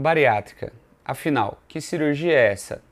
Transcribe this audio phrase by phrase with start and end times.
[0.00, 0.72] Bariátrica.
[1.04, 2.82] Afinal, que cirurgia é essa?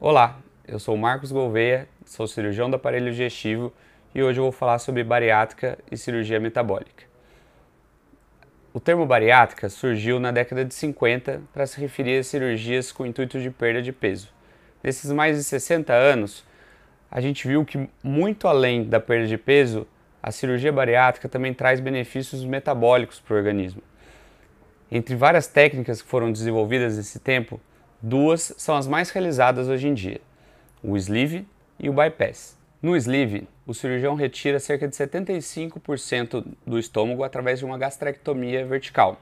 [0.00, 3.70] Olá, eu sou Marcos Gouveia, sou cirurgião do aparelho digestivo
[4.14, 7.04] e hoje eu vou falar sobre bariátrica e cirurgia metabólica.
[8.72, 13.38] O termo bariátrica surgiu na década de 50 para se referir a cirurgias com intuito
[13.38, 14.32] de perda de peso.
[14.82, 16.42] Nesses mais de 60 anos,
[17.10, 19.86] a gente viu que muito além da perda de peso,
[20.22, 23.82] a cirurgia bariátrica também traz benefícios metabólicos para o organismo.
[24.90, 27.60] Entre várias técnicas que foram desenvolvidas nesse tempo,
[28.02, 30.20] duas são as mais realizadas hoje em dia:
[30.82, 31.46] o sleeve
[31.78, 32.58] e o bypass.
[32.82, 39.20] No sleeve, o cirurgião retira cerca de 75% do estômago através de uma gastrectomia vertical.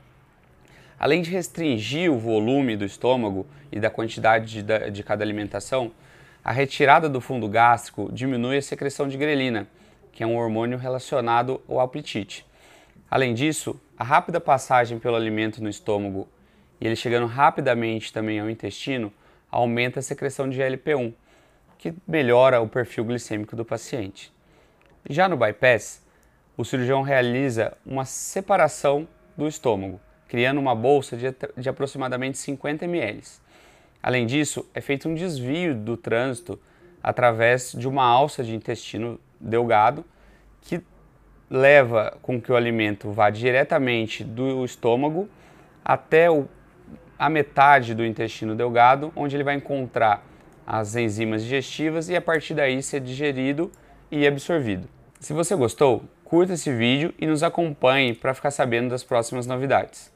[0.99, 5.93] Além de restringir o volume do estômago e da quantidade de, de cada alimentação,
[6.45, 9.67] a retirada do fundo gástrico diminui a secreção de grelina,
[10.13, 12.47] que é um hormônio relacionado ao apetite.
[13.11, 16.29] Além disso, a rápida passagem pelo alimento no estômago
[16.81, 19.13] e ele chegando rapidamente também ao intestino
[19.51, 21.13] aumenta a secreção de GLP-1,
[21.79, 24.33] que melhora o perfil glicêmico do paciente.
[25.09, 26.05] Já no bypass,
[26.57, 33.23] o cirurgião realiza uma separação do estômago, criando uma bolsa de, de aproximadamente 50 ml.
[34.03, 36.61] Além disso, é feito um desvio do trânsito
[37.03, 40.05] através de uma alça de intestino delgado
[40.61, 40.83] que
[41.51, 45.29] leva com que o alimento vá diretamente do estômago
[45.85, 46.47] até o,
[47.19, 50.23] a metade do intestino delgado, onde ele vai encontrar
[50.67, 53.73] as enzimas digestivas e a partir daí ser digerido
[54.11, 54.87] e absorvido.
[55.19, 60.13] Se você gostou, curta esse vídeo e nos acompanhe para ficar sabendo das próximas novidades.